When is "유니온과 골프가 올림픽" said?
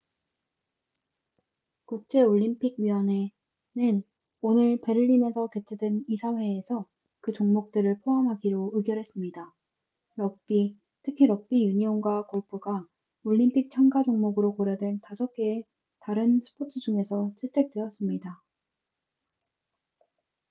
11.67-13.69